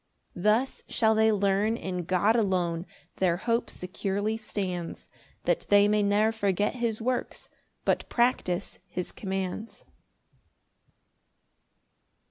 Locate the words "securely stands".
3.69-5.07